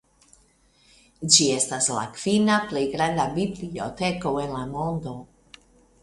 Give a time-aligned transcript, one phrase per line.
[1.33, 5.13] Ĝi estas la kvina plej granda biblioteko en la mondo.